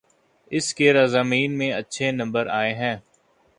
[0.51, 2.95] اس کے ریاضی میں اچھے نمبر آئے ہیں